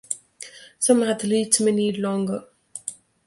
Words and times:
Some 0.79 1.03
athletes 1.03 1.59
may 1.59 1.69
need 1.71 1.99
longer. 1.99 2.45